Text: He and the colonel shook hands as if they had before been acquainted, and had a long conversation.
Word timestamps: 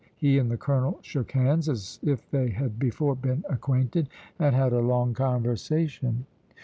He 0.15 0.39
and 0.39 0.49
the 0.49 0.57
colonel 0.57 0.97
shook 1.03 1.33
hands 1.33 1.69
as 1.69 1.99
if 2.01 2.27
they 2.31 2.49
had 2.49 2.79
before 2.79 3.15
been 3.15 3.43
acquainted, 3.47 4.09
and 4.39 4.55
had 4.55 4.73
a 4.73 4.79
long 4.79 5.13
conversation. 5.13 6.25